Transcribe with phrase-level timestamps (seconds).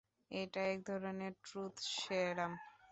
[0.31, 2.53] এটা একধরণের ট্রুথ সেরাম।